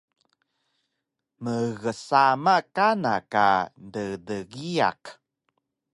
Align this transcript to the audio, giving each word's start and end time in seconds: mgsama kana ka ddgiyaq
mgsama 1.43 2.55
kana 2.75 3.13
ka 3.33 3.47
ddgiyaq 4.27 5.03